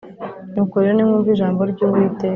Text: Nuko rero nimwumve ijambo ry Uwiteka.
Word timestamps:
Nuko 0.53 0.75
rero 0.81 0.93
nimwumve 0.95 1.29
ijambo 1.31 1.61
ry 1.71 1.79
Uwiteka. 1.85 2.29